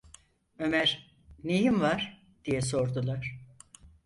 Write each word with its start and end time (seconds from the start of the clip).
"Ömer, 0.59 1.15
neyin 1.43 1.79
var?" 1.81 2.23
diye 2.45 2.61
sordular. 2.61 3.39